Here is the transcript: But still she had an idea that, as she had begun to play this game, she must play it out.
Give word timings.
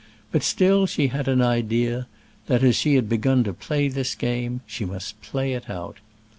But 0.31 0.41
still 0.41 0.87
she 0.87 1.09
had 1.09 1.27
an 1.27 1.43
idea 1.43 2.07
that, 2.47 2.63
as 2.63 2.75
she 2.75 2.95
had 2.95 3.07
begun 3.07 3.43
to 3.43 3.53
play 3.53 3.87
this 3.87 4.15
game, 4.15 4.61
she 4.65 4.83
must 4.83 5.21
play 5.21 5.53
it 5.53 5.69
out. 5.69 5.97